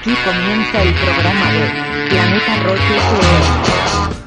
[0.00, 2.80] Aquí comienza el programa de Planeta Rock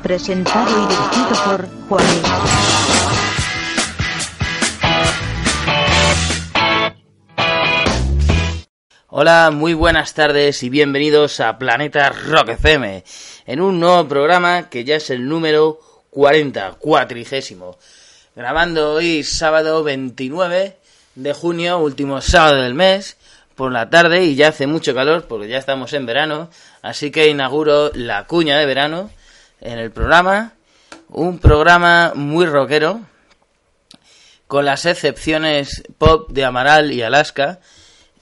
[0.01, 2.21] presentado y dirigido por Juanis.
[9.09, 13.03] Hola, muy buenas tardes y bienvenidos a Planeta Rock FM,
[13.45, 15.79] en un nuevo programa que ya es el número
[16.09, 17.77] 40, cuatrigésimo.
[18.35, 20.77] Grabando hoy sábado 29
[21.15, 23.17] de junio, último sábado del mes,
[23.59, 26.49] por la tarde y ya hace mucho calor porque ya estamos en verano,
[26.81, 29.09] así que inauguro la cuña de verano
[29.59, 30.53] en el programa,
[31.09, 33.01] un programa muy rockero,
[34.47, 37.59] con las excepciones pop de Amaral y Alaska,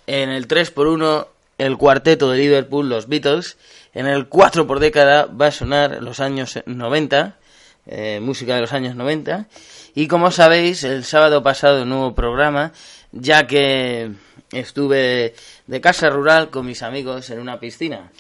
[0.08, 1.28] en el 3x1
[1.60, 3.58] el cuarteto de Liverpool, los Beatles,
[3.94, 7.38] en el 4 por década va a sonar los años 90,
[7.86, 9.46] eh, música de los años 90,
[9.94, 12.72] y como sabéis, el sábado pasado nuevo programa,
[13.12, 14.12] ya que
[14.52, 15.34] estuve
[15.66, 18.12] de casa rural con mis amigos en una piscina,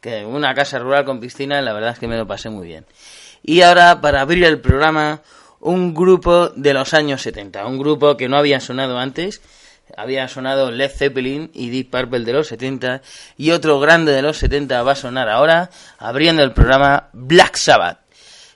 [0.00, 2.86] que una casa rural con piscina, la verdad es que me lo pasé muy bien.
[3.42, 5.22] Y ahora, para abrir el programa,
[5.60, 9.40] un grupo de los años 70, un grupo que no había sonado antes,
[9.96, 13.02] había sonado Led Zeppelin y Deep Purple de los 70
[13.36, 18.00] y otro grande de los 70 va a sonar ahora abriendo el programa Black Sabbath,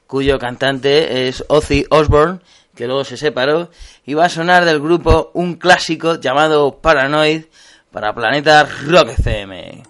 [0.06, 2.40] cuyo cantante es Ozzy Osbourne,
[2.74, 3.70] que luego se separó
[4.04, 7.44] y va a sonar del grupo un clásico llamado Paranoid
[7.90, 9.89] para Planeta Rock FM.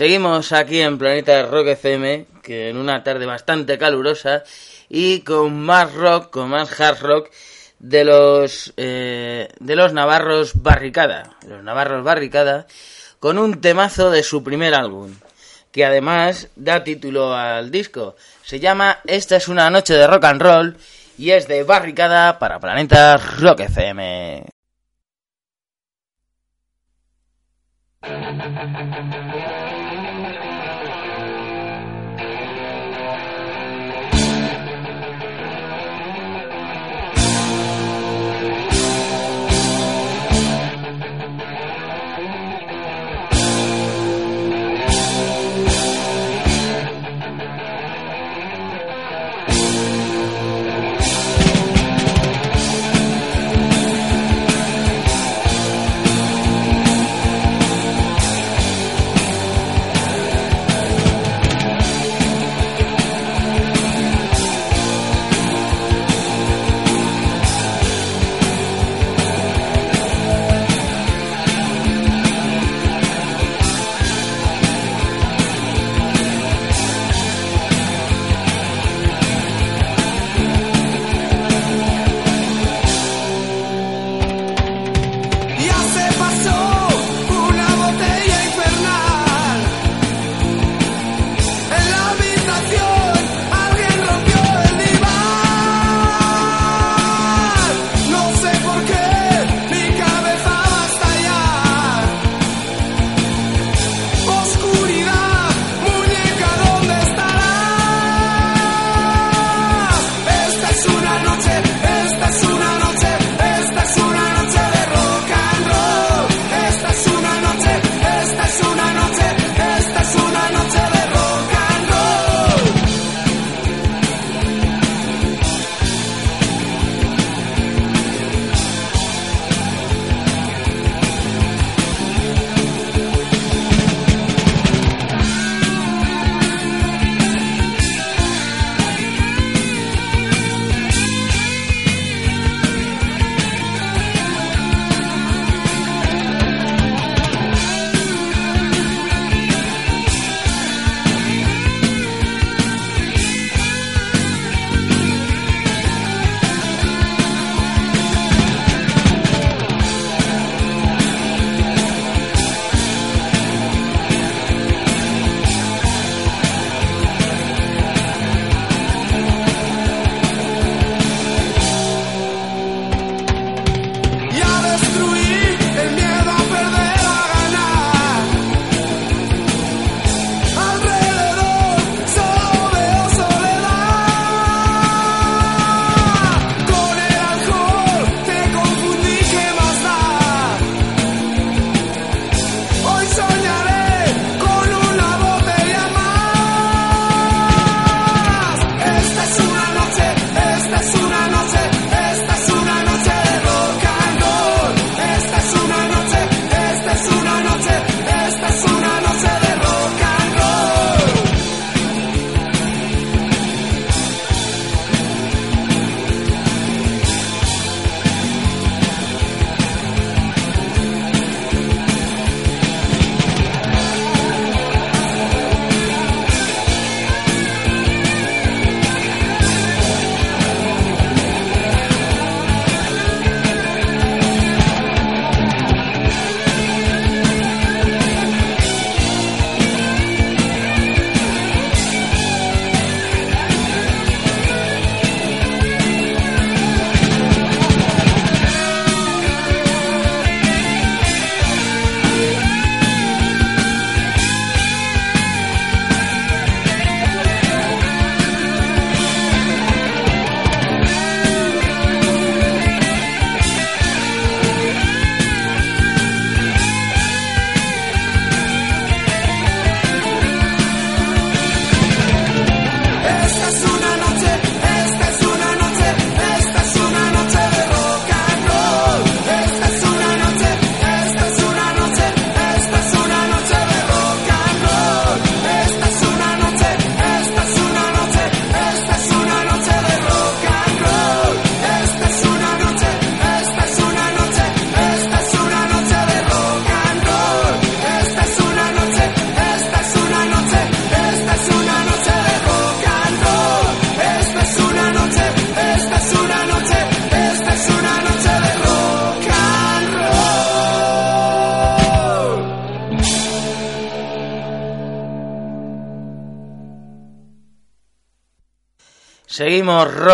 [0.00, 4.44] Seguimos aquí en Planeta Rock FM, que en una tarde bastante calurosa,
[4.88, 7.30] y con más rock, con más hard rock
[7.80, 12.66] de los eh, de los navarros Barricada, los navarros Barricada,
[13.18, 15.16] con un temazo de su primer álbum,
[15.70, 18.16] que además da título al disco.
[18.42, 20.76] Se llama Esta es una noche de rock and roll
[21.18, 24.59] y es de Barricada para Planeta Rock FM.
[28.02, 29.34] Thank
[30.14, 30.19] you.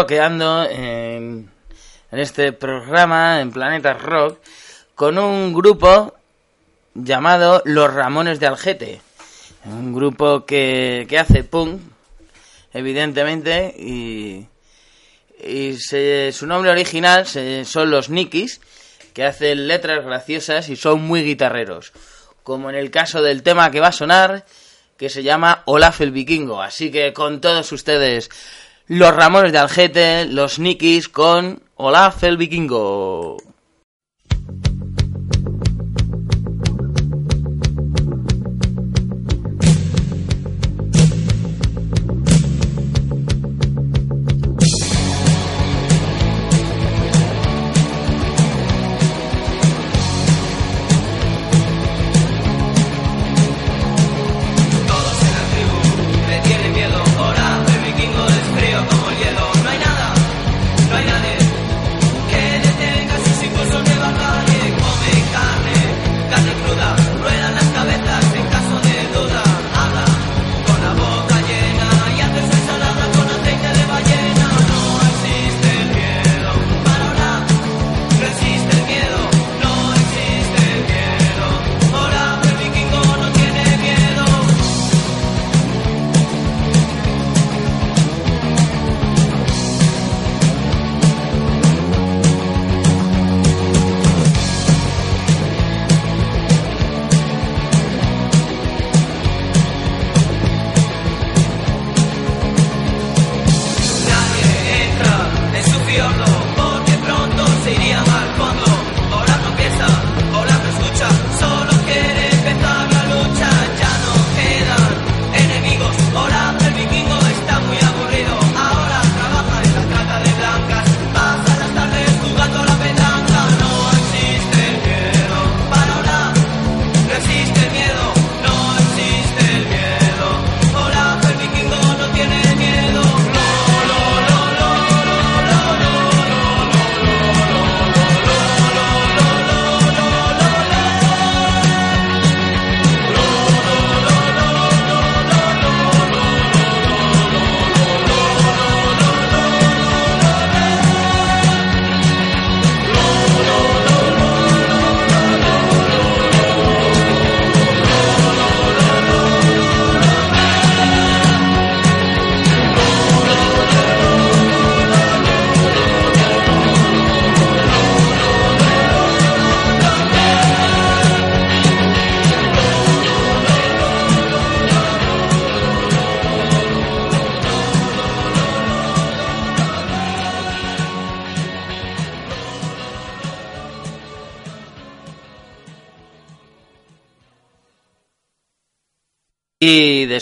[0.00, 1.50] Rockeando en,
[2.12, 4.38] en este programa, en Planeta Rock,
[4.94, 6.12] con un grupo
[6.94, 9.00] llamado Los Ramones de Algete.
[9.64, 11.80] Un grupo que, que hace punk,
[12.74, 14.46] evidentemente, y,
[15.42, 18.60] y se- su nombre original se- son los Nikis,
[19.14, 21.92] que hacen letras graciosas y son muy guitarreros.
[22.42, 24.44] Como en el caso del tema que va a sonar,
[24.98, 26.60] que se llama Olaf el Vikingo.
[26.60, 28.28] Así que con todos ustedes,
[28.88, 33.36] los Ramones de Algete, los Nikis con Olaf el Vikingo.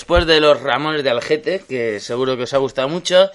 [0.04, 3.30] Después de los Ramones de Algete, que seguro que os ha gustado mucho,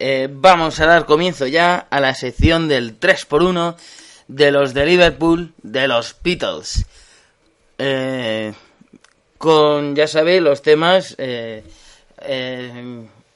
[0.00, 3.76] eh, vamos a dar comienzo ya a la sección del 3x1
[4.26, 6.84] de los de Liverpool, de los Beatles.
[7.78, 8.52] Eh,
[9.38, 11.62] con, ya sabéis, los temas, eh,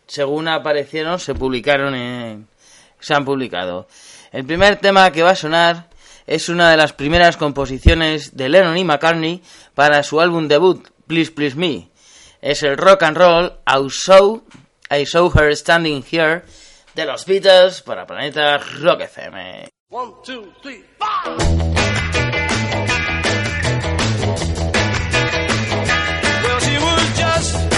[0.09, 2.49] según aparecieron, se publicaron en,
[2.99, 3.87] se han publicado.
[4.33, 5.91] El primer tema que va a sonar
[6.27, 9.45] es una de las primeras composiciones de Lennon y McCartney
[9.77, 11.94] para su álbum debut, Please Please Me.
[12.45, 14.39] Es el rock and roll I Saw,
[14.91, 16.43] I Saw Her Standing Here
[16.95, 19.71] de los Beatles para Planeta Rock FM.
[19.89, 20.85] One, two, three.
[26.43, 27.74] Well,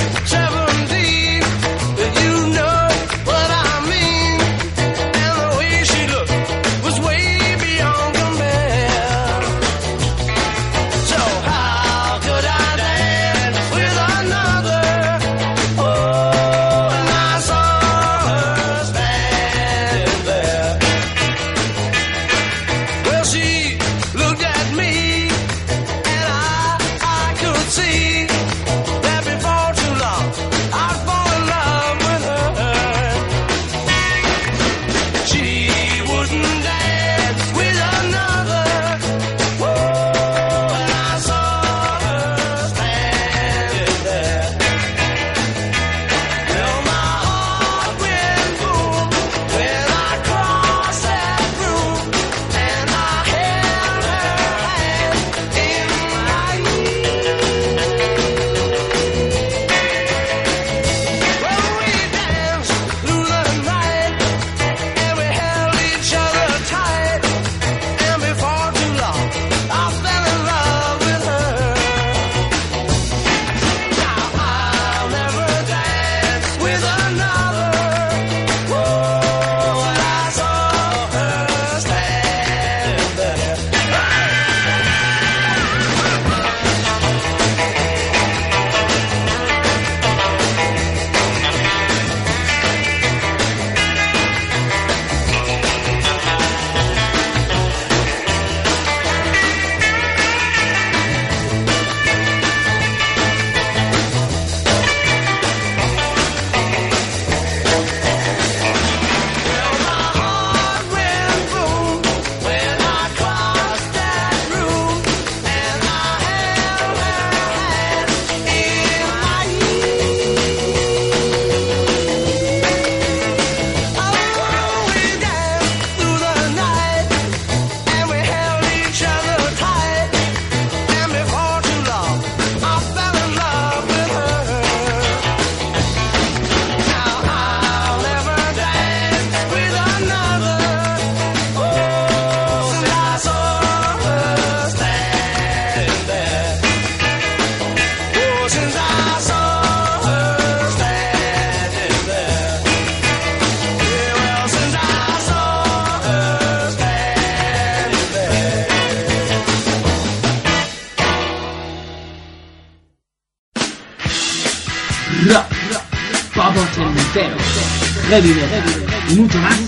[168.19, 169.61] y mucho más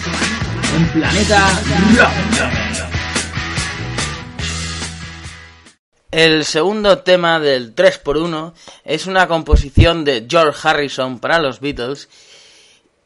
[0.74, 1.48] en Planeta.
[6.10, 12.08] El segundo tema del 3x1 es una composición de George Harrison para los Beatles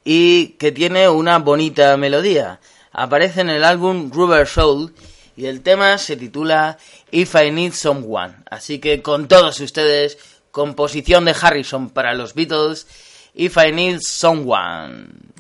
[0.05, 2.61] y que tiene una bonita melodía.
[2.93, 4.95] Aparece en el álbum Rubber Soul
[5.37, 6.79] y el tema se titula
[7.11, 8.35] If I Need Someone.
[8.49, 10.19] Así que con todos ustedes,
[10.53, 12.87] composición de Harrison para los Beatles,
[13.35, 15.32] If I Need Someone.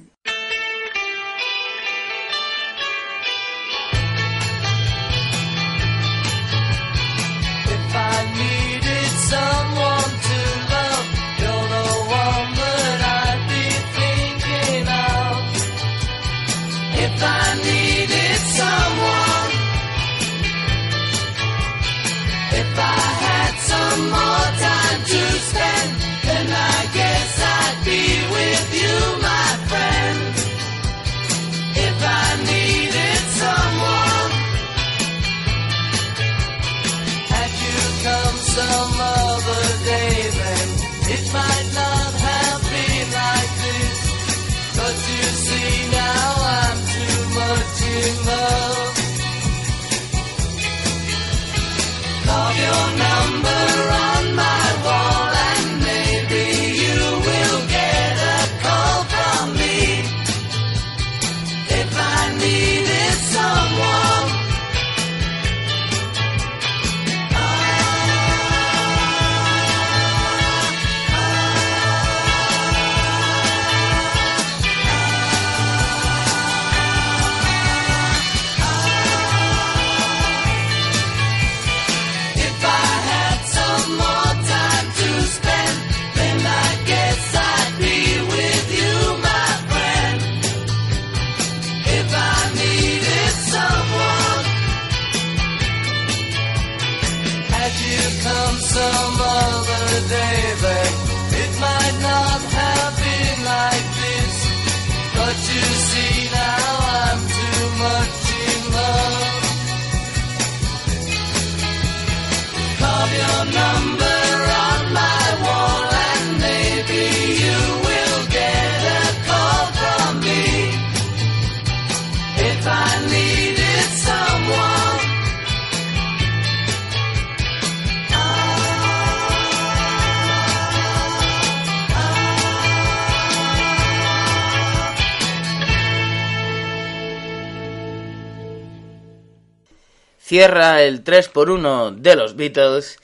[140.42, 142.98] Cierra el 3x1 de los Beatles,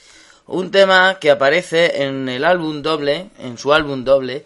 [0.49, 4.45] un tema que aparece en el álbum doble, en su álbum doble,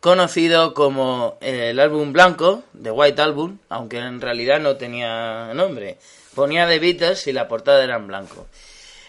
[0.00, 5.98] conocido como el álbum blanco, de White Album, aunque en realidad no tenía nombre.
[6.34, 8.48] Ponía The Beatles y la portada era en blanco.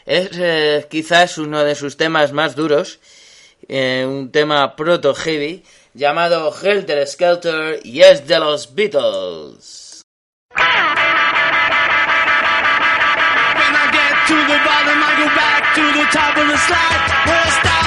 [0.05, 2.99] Es eh, quizás uno de sus temas más duros,
[3.67, 5.63] eh, un tema proto-heavy,
[5.95, 9.82] llamado Helter Skelter y es de los Beatles.
[14.27, 17.01] To the bottom, I go back to the top of the slide.
[17.27, 17.82] I stop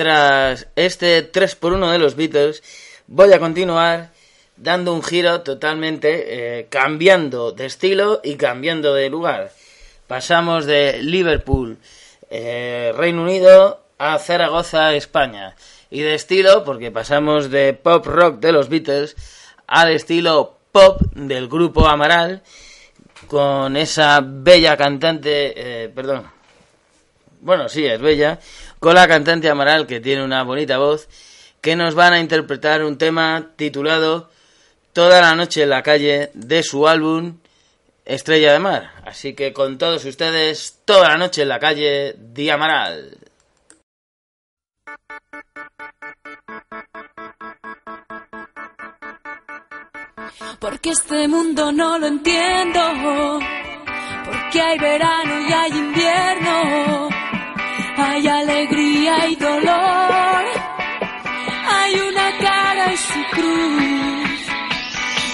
[0.00, 2.62] Tras este 3x1 de los Beatles,
[3.06, 4.08] voy a continuar
[4.56, 9.52] dando un giro totalmente, eh, cambiando de estilo y cambiando de lugar.
[10.06, 11.76] Pasamos de Liverpool,
[12.30, 15.54] eh, Reino Unido, a Zaragoza, España.
[15.90, 19.16] Y de estilo, porque pasamos de pop rock de los Beatles
[19.66, 22.42] al estilo pop del grupo Amaral,
[23.26, 25.52] con esa bella cantante,
[25.84, 26.40] eh, perdón,
[27.42, 28.38] bueno, sí, es bella,
[28.80, 31.08] con la cantante Amaral, que tiene una bonita voz,
[31.60, 34.30] que nos van a interpretar un tema titulado
[34.92, 37.38] Toda la noche en la calle de su álbum
[38.04, 38.90] Estrella de Mar.
[39.04, 43.18] Así que con todos ustedes, Toda la noche en la calle de Amaral.
[50.58, 52.80] Porque este mundo no lo entiendo.
[54.24, 57.19] Porque hay verano y hay invierno.
[58.02, 60.44] Hay alegría y dolor.
[61.78, 64.40] Hay una cara y su cruz.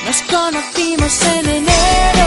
[0.07, 2.27] Nos conocimos en enero.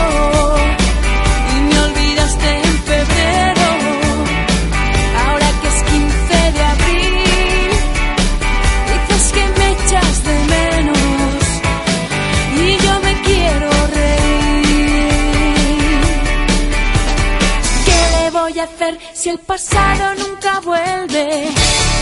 [19.19, 21.27] Si el pasado nunca vuelve?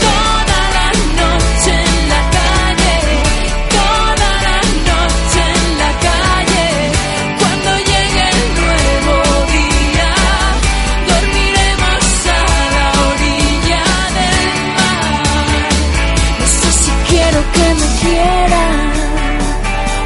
[0.06, 0.88] Toda la
[1.20, 2.96] noche en la calle,
[3.76, 4.56] toda la
[4.90, 6.66] noche en la calle.
[7.40, 9.16] Cuando llegue el nuevo
[9.56, 10.10] día,
[11.10, 12.06] dormiremos
[12.38, 12.42] a
[12.76, 13.84] la orilla
[14.18, 15.70] del mar.
[16.38, 18.86] No sé si quiero que me quieran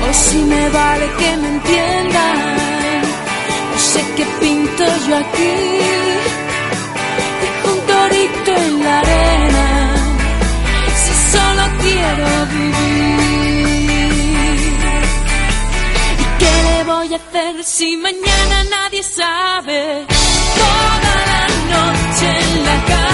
[0.08, 3.02] o si me vale que me entiendan.
[3.70, 5.71] No sé qué pinto yo aquí,
[17.28, 20.06] hacer si mañana nadie sabe?
[20.58, 23.11] Toda la noche en la calle,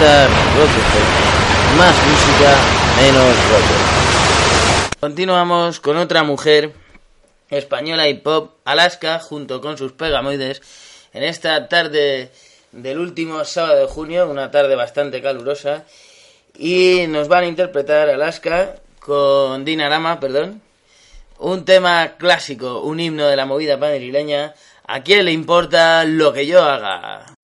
[0.00, 2.56] Más música,
[3.02, 3.64] menos rock.
[5.00, 6.72] Continuamos con otra mujer
[7.50, 10.62] española y pop, Alaska, junto con sus pegamoides,
[11.12, 12.30] en esta tarde
[12.70, 15.82] del último sábado de junio, una tarde bastante calurosa,
[16.56, 20.62] y nos van a interpretar Alaska con Dinarama, perdón,
[21.40, 24.54] un tema clásico, un himno de la movida madrileña,
[24.86, 27.34] ¿a quién le importa lo que yo haga?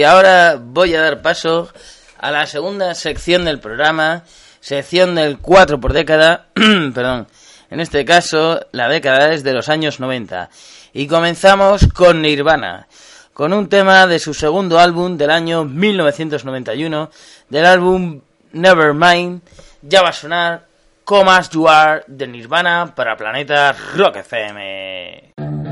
[0.00, 1.68] Y ahora voy a dar paso
[2.18, 4.24] a la segunda sección del programa,
[4.58, 7.26] sección del 4 por década, perdón,
[7.68, 10.48] en este caso la década es de los años 90.
[10.94, 12.88] Y comenzamos con Nirvana,
[13.34, 17.10] con un tema de su segundo álbum del año 1991,
[17.50, 19.42] del álbum Nevermind,
[19.82, 20.64] ya va a sonar
[21.04, 25.69] Come As You Are de Nirvana para Planeta Rock FM.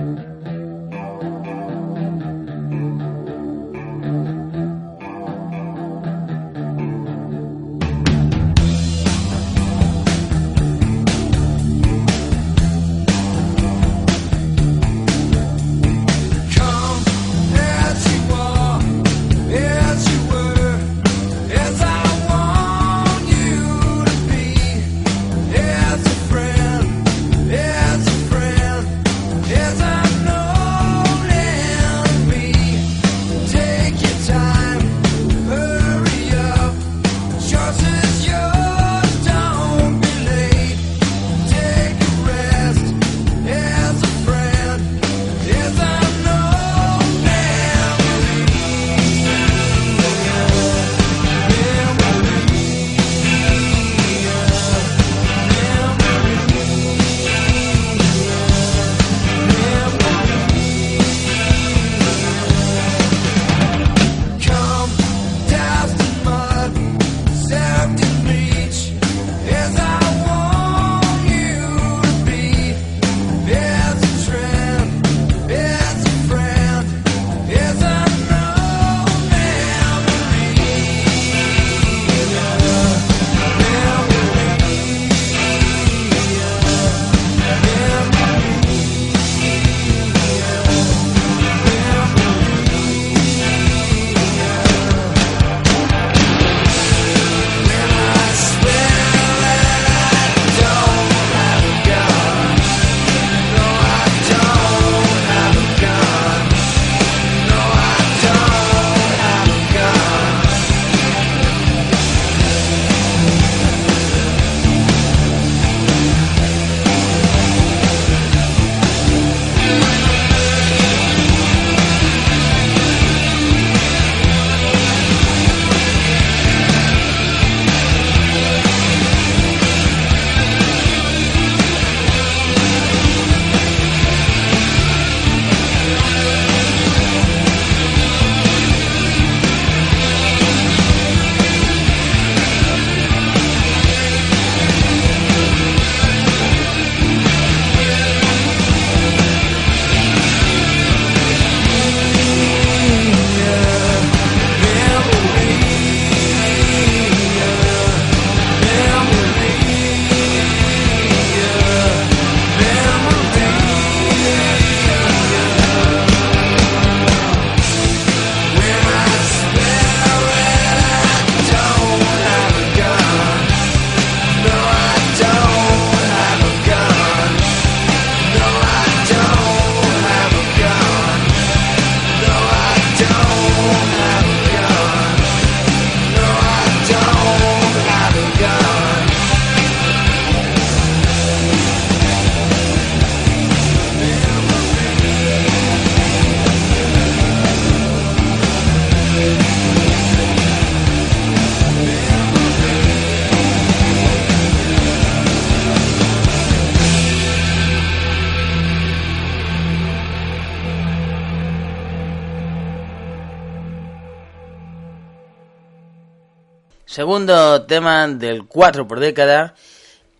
[217.28, 219.54] Tema del 4 por década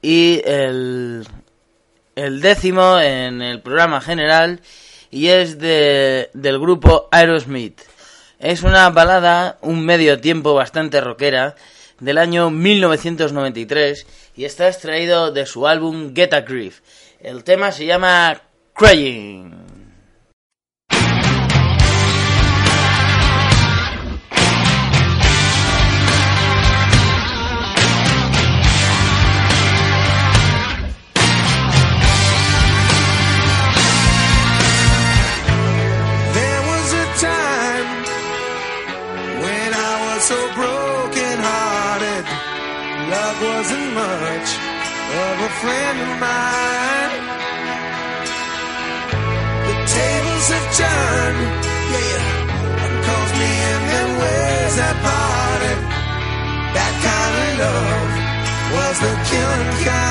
[0.03, 1.27] y el,
[2.15, 4.61] décimo en el programa general
[5.11, 7.81] y es de, del grupo Aerosmith.
[8.39, 11.55] Es una balada, un medio tiempo bastante rockera
[11.99, 14.07] del año 1993
[14.37, 16.75] y está extraído de su álbum Get a Grip.
[17.21, 18.43] El tema se llama
[18.75, 19.68] Crying.
[45.63, 47.23] friend of mine.
[49.67, 51.41] The tables have turned,
[51.95, 52.85] yeah.
[52.85, 55.75] And calls me and then where's that party?
[56.77, 58.13] That kind of love
[58.75, 60.08] was the killing kind.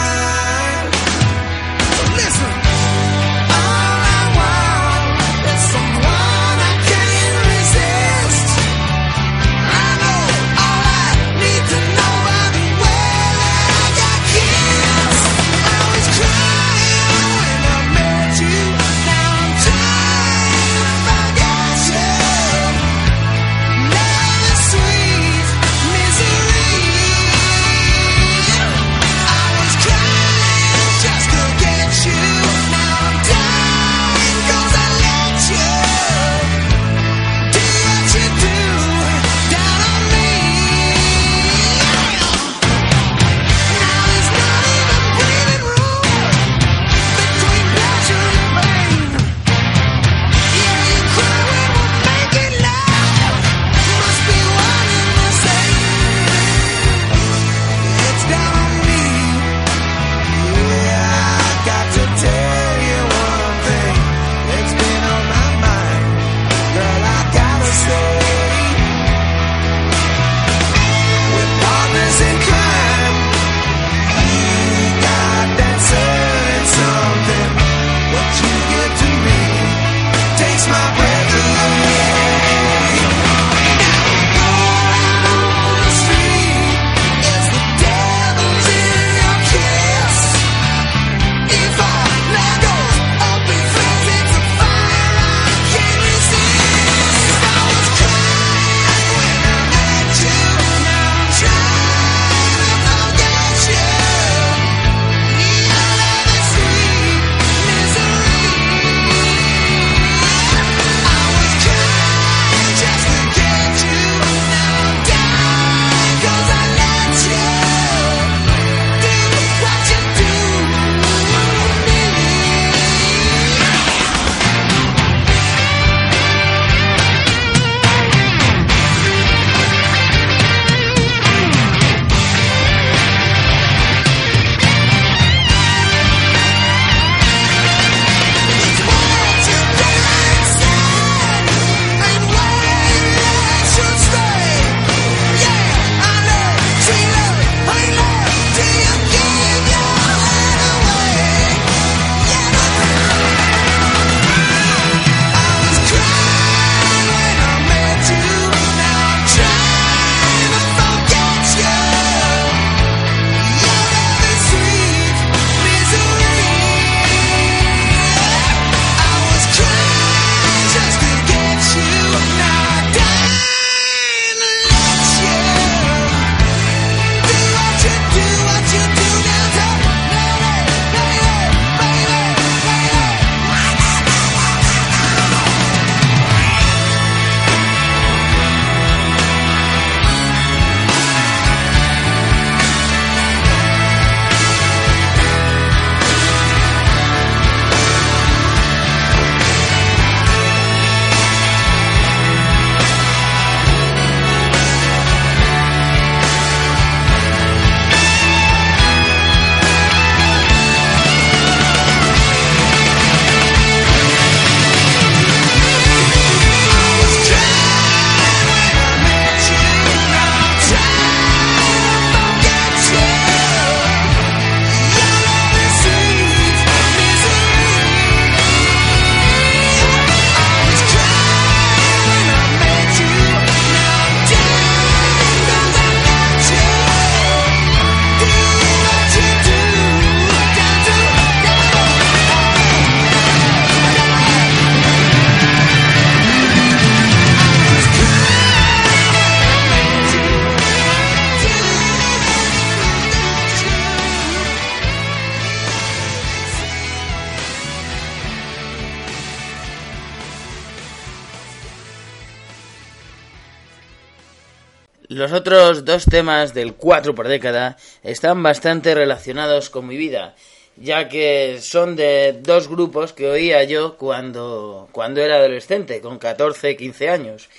[265.98, 270.36] los temas del 4 por década están bastante relacionados con mi vida,
[270.76, 276.78] ya que son de dos grupos que oía yo cuando, cuando era adolescente, con 14,
[276.78, 277.50] 15 años.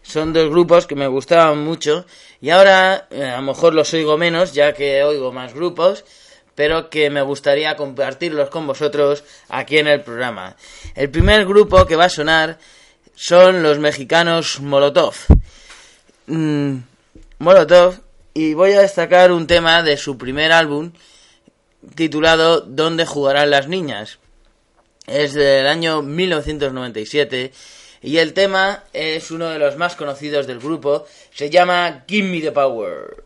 [0.00, 2.06] Son dos grupos que me gustaban mucho
[2.40, 6.06] y ahora eh, a lo mejor los oigo menos, ya que oigo más grupos,
[6.54, 10.56] pero que me gustaría compartirlos con vosotros aquí en el programa.
[10.94, 12.58] El primer grupo que va a sonar
[13.14, 15.16] son los mexicanos Molotov.
[16.28, 16.78] Mm,
[17.44, 18.00] Molotov
[18.32, 20.92] y voy a destacar un tema de su primer álbum
[21.94, 24.18] titulado ¿Dónde jugarán las niñas?
[25.06, 27.52] Es del año 1997
[28.00, 32.40] y el tema es uno de los más conocidos del grupo, se llama Give Me
[32.40, 33.22] the Power.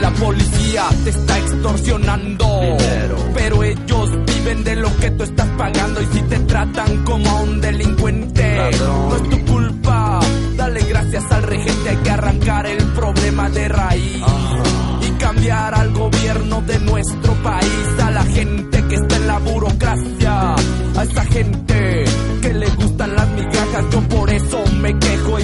[0.00, 1.33] La policía te está
[1.64, 2.76] extorsionando.
[3.34, 6.02] Pero ellos viven de lo que tú estás pagando.
[6.02, 10.20] Y si te tratan como a un delincuente, no es tu culpa.
[10.56, 11.90] Dale gracias al regente.
[11.90, 14.22] Hay que arrancar el problema de raíz.
[15.00, 18.02] Y cambiar al gobierno de nuestro país.
[18.02, 20.54] A la gente que está en la burocracia.
[20.96, 22.04] A esa gente
[22.42, 23.84] que le gustan las migajas.
[23.90, 24.03] Yo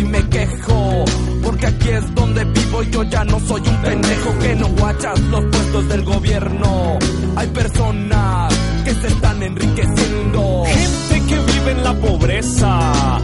[0.00, 1.04] y me quejo.
[1.42, 5.20] Porque aquí es donde vivo y yo ya no soy un pendejo que no guachas
[5.20, 6.98] los puestos del gobierno.
[7.36, 10.64] Hay personas que se están enriqueciendo.
[10.66, 13.18] Gente que vive en la pobreza.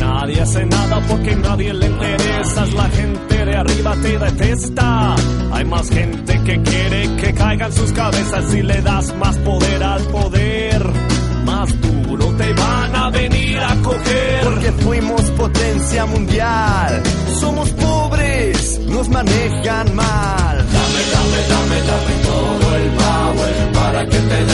[0.00, 2.66] Nadie hace nada porque nadie le interesa.
[2.74, 5.14] La gente de arriba te detesta.
[5.52, 10.02] Hay más gente que quiere que caigan sus cabezas si le das más poder al
[10.04, 11.19] poder.
[12.10, 14.40] Duro te van a venir a coger.
[14.42, 17.02] Porque fuimos potencia mundial.
[17.38, 20.56] Somos pobres, nos manejan mal.
[20.56, 24.49] Dame, dame, dame, dame todo el power para que te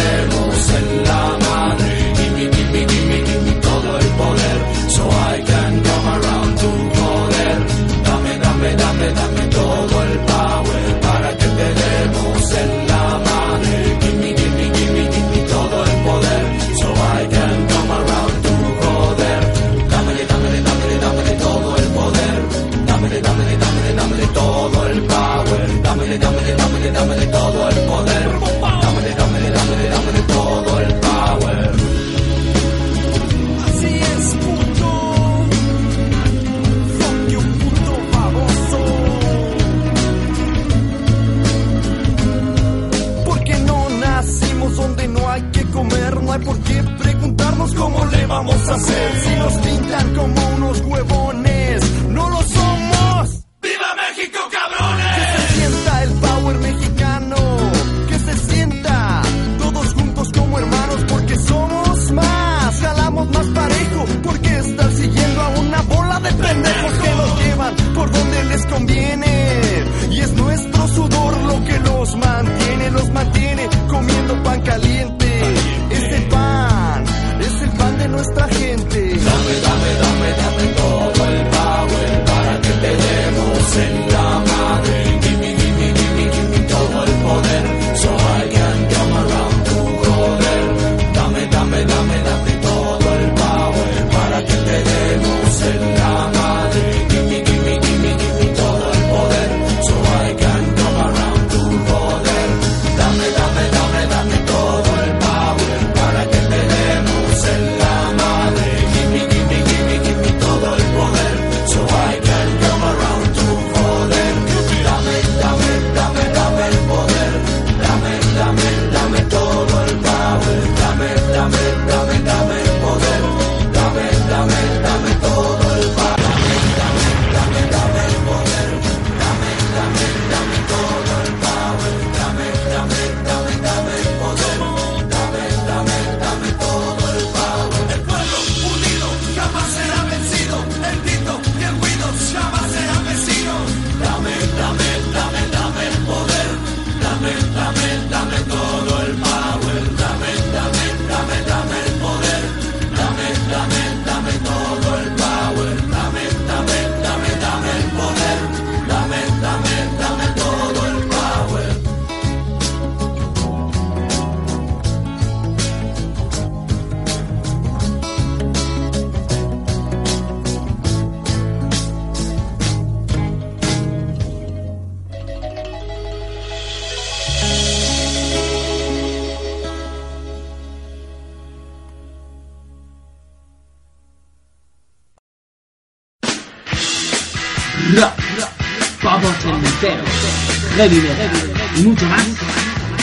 [190.76, 191.30] heavy metal
[191.74, 192.26] y mucho más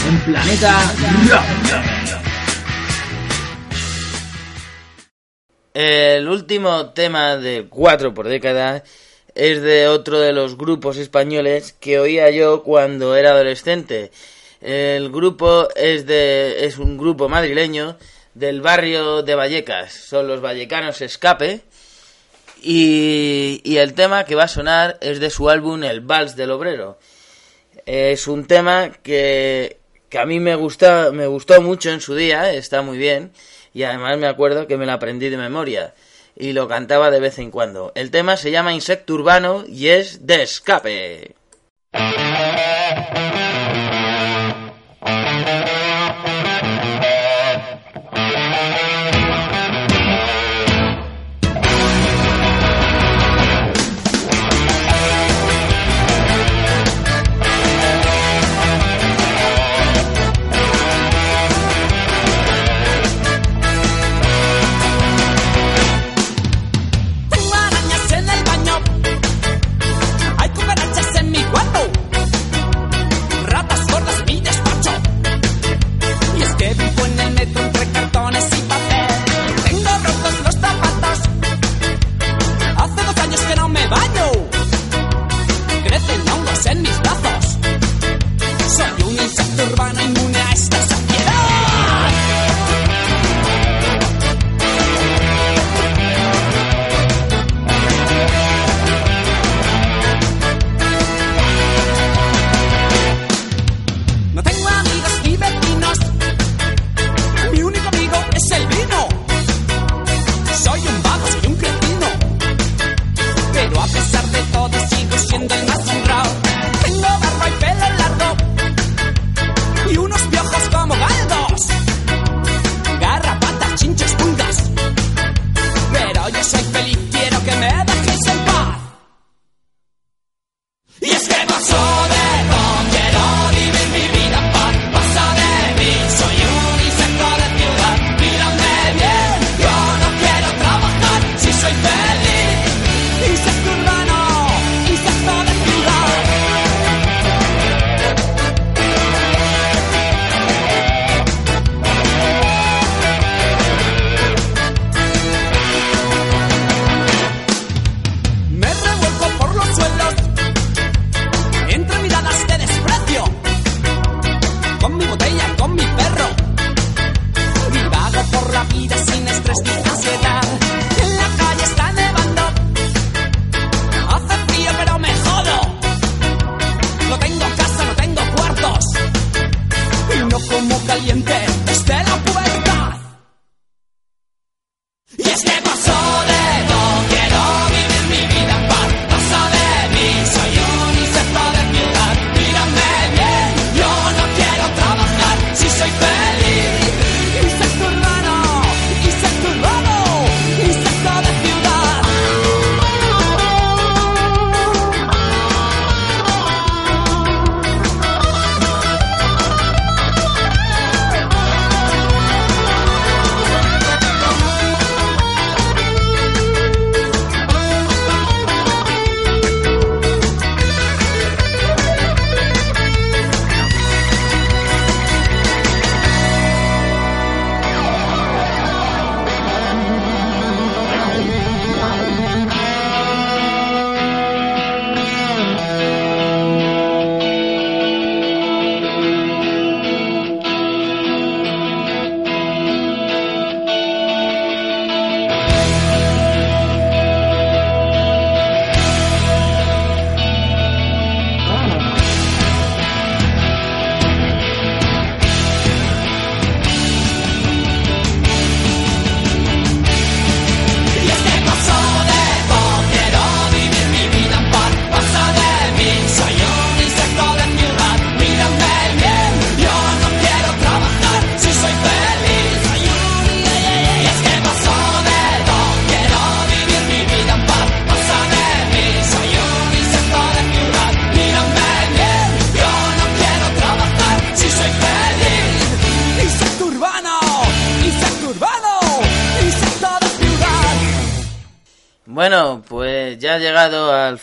[0.08, 0.80] en Planeta
[5.74, 8.84] El último tema de Cuatro por década
[9.34, 14.12] es de otro de los grupos españoles que oía yo cuando era adolescente.
[14.62, 17.98] El grupo es de es un grupo madrileño
[18.36, 19.94] del barrio de Vallecas.
[19.94, 21.62] Son los Vallecanos Escape.
[22.62, 26.52] Y, y el tema que va a sonar es de su álbum El Vals del
[26.52, 27.00] Obrero
[27.86, 29.78] es un tema que,
[30.10, 33.32] que a mí me, gusta, me gustó mucho en su día, está muy bien,
[33.74, 35.94] y además me acuerdo que me lo aprendí de memoria
[36.36, 37.92] y lo cantaba de vez en cuando.
[37.96, 41.36] El tema se llama Insecto Urbano y es de escape.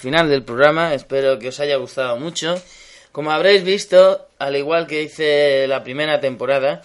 [0.01, 0.95] final del programa.
[0.95, 2.61] Espero que os haya gustado mucho.
[3.13, 6.83] Como habréis visto, al igual que hice la primera temporada,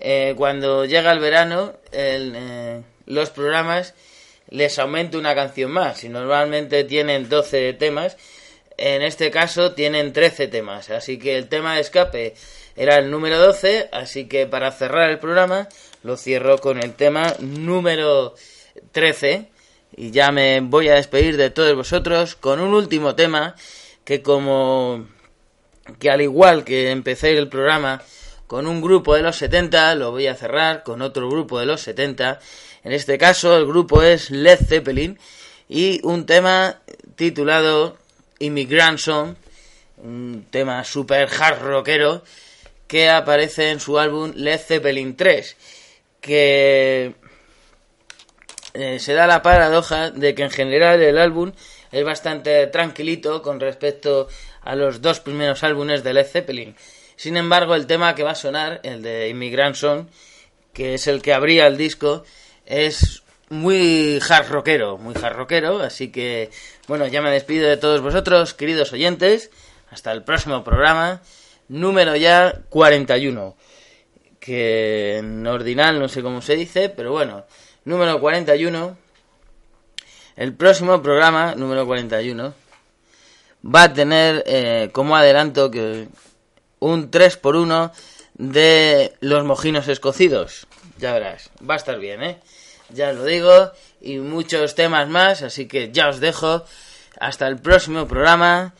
[0.00, 3.94] eh, cuando llega el verano, eh, los programas
[4.48, 5.98] les aumento una canción más.
[5.98, 8.16] Si normalmente tienen 12 temas,
[8.76, 10.90] en este caso tienen 13 temas.
[10.90, 12.34] Así que el tema de escape
[12.76, 15.68] era el número 12, así que para cerrar el programa
[16.02, 18.34] lo cierro con el tema número
[18.92, 19.51] 13
[19.96, 23.54] y ya me voy a despedir de todos vosotros con un último tema
[24.04, 25.06] que como
[25.98, 28.02] que al igual que empecé el programa
[28.46, 31.80] con un grupo de los 70, lo voy a cerrar con otro grupo de los
[31.80, 32.38] 70.
[32.84, 35.18] En este caso el grupo es Led Zeppelin
[35.68, 36.80] y un tema
[37.16, 37.96] titulado
[38.38, 39.34] Immigrant Song,
[39.96, 42.22] un tema super hard rockero
[42.86, 45.56] que aparece en su álbum Led Zeppelin 3,
[46.20, 47.14] que
[48.74, 51.52] eh, se da la paradoja de que en general el álbum
[51.90, 54.28] es bastante tranquilito con respecto
[54.62, 56.74] a los dos primeros álbumes de Led Zeppelin.
[57.16, 60.06] Sin embargo, el tema que va a sonar, el de Immigrant Song,
[60.72, 62.24] que es el que abría el disco,
[62.64, 66.50] es muy hard rockero, muy hard rockero, así que
[66.88, 69.50] bueno, ya me despido de todos vosotros, queridos oyentes,
[69.90, 71.20] hasta el próximo programa,
[71.68, 73.56] número ya 41,
[74.40, 77.44] que en ordinal no sé cómo se dice, pero bueno,
[77.84, 78.96] número 41,
[80.36, 82.54] el próximo programa, número 41,
[83.64, 86.08] va a tener eh, como adelanto que
[86.78, 87.92] un 3 por 1
[88.34, 90.66] de los mojinos escocidos.
[90.98, 92.40] Ya verás, va a estar bien, ¿eh?
[92.90, 96.64] Ya lo digo, y muchos temas más, así que ya os dejo.
[97.18, 98.74] Hasta el próximo programa.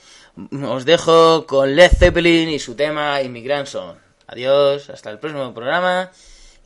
[0.66, 3.96] Os dejo con Led Zeppelin y su tema Immigrant Song.
[4.26, 6.10] Adiós, hasta el próximo programa.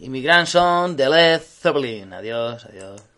[0.01, 2.13] Immigrant Song de Led Zeppelin.
[2.13, 3.16] Adiós, adiós.